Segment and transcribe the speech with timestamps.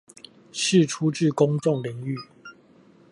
[0.51, 2.17] 釋出至公眾領域